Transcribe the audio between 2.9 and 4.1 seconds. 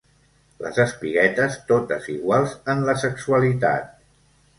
sexualitat.